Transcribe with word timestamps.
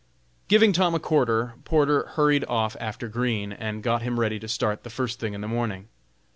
Giving 0.47 0.73
Tom 0.73 0.95
a 0.95 0.99
quarter, 0.99 1.53
Porter 1.63 2.07
hurried 2.15 2.43
off 2.45 2.75
after 2.79 3.07
Green, 3.07 3.51
and 3.53 3.83
got 3.83 4.01
him 4.01 4.19
ready 4.19 4.39
to 4.39 4.47
start 4.47 4.81
the 4.81 4.89
first 4.89 5.19
thing 5.19 5.35
in 5.35 5.41
the 5.41 5.47
morning. 5.47 5.89